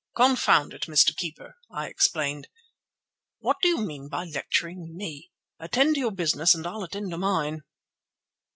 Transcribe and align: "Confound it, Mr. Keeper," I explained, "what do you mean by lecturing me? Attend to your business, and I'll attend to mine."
"Confound 0.15 0.73
it, 0.73 0.87
Mr. 0.87 1.15
Keeper," 1.15 1.57
I 1.69 1.85
explained, 1.85 2.47
"what 3.37 3.57
do 3.61 3.67
you 3.67 3.77
mean 3.85 4.09
by 4.09 4.23
lecturing 4.23 4.95
me? 4.95 5.29
Attend 5.59 5.93
to 5.93 5.99
your 6.01 6.11
business, 6.11 6.55
and 6.55 6.65
I'll 6.65 6.81
attend 6.83 7.11
to 7.11 7.19
mine." 7.19 7.61